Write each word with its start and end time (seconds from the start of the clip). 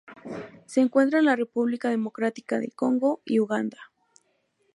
Se 0.65 0.81
encuentra 0.81 1.19
en 1.19 1.25
la 1.25 1.35
República 1.35 1.89
Democrática 1.89 2.57
del 2.57 2.73
Congo 2.73 3.21
y 3.23 3.39
Uganda. 3.39 3.91